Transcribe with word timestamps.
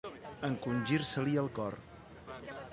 Encongir-se-li 0.47 1.37
el 1.43 1.53
cor. 1.61 1.81